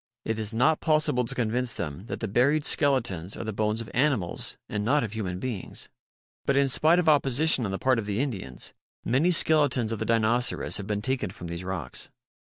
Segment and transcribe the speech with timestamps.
[0.25, 3.89] It is not possible to convince them that the buried skeletons are the bones of
[3.93, 5.89] animals and not of human beings.
[6.43, 8.73] But in spite of opposition on the part of the Indians,
[9.05, 12.09] many skeletons of the Dinoceras have been taken from these rocks.